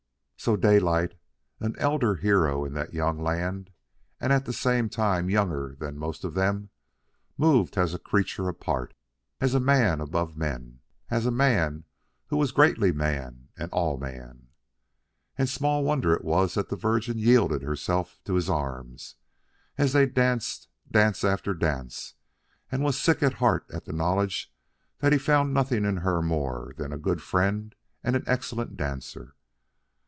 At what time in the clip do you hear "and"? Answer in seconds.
4.19-4.33, 13.55-13.71, 15.37-15.47, 22.71-22.81, 28.03-28.15